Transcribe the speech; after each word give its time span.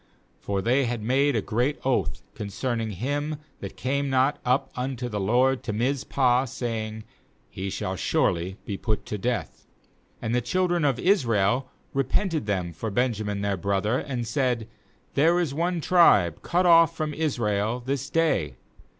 For 0.39 0.63
they 0.63 0.85
had 0.85 1.03
made 1.03 1.35
a 1.35 1.43
great 1.43 1.77
oath 1.85 2.23
con 2.33 2.47
cerning 2.47 2.93
him 2.93 3.35
that 3.59 3.77
came 3.77 4.09
not 4.09 4.39
up 4.43 4.71
unto 4.75 5.07
the 5.07 5.19
LORD 5.19 5.61
to 5.61 5.73
Mizpah, 5.73 6.45
saying: 6.45 7.03
'He 7.51 7.69
shall 7.69 7.95
surely 7.95 8.57
be 8.65 8.77
put 8.77 9.05
to 9.05 9.19
death.' 9.19 9.67
6And 10.23 10.33
the 10.33 10.41
children 10.41 10.85
of 10.85 10.97
Israel 10.97 11.69
repented 11.93 12.47
them 12.47 12.73
for 12.73 12.89
Benjamin 12.89 13.41
their 13.41 13.57
brother, 13.57 13.99
and 13.99 14.25
said: 14.25 14.67
'There 15.13 15.39
is 15.39 15.53
one 15.53 15.79
tribe 15.79 16.41
cut 16.41 16.65
off 16.65 16.97
from 16.97 17.13
Israel 17.13 17.79
this 17.85 18.09
day. 18.09 18.55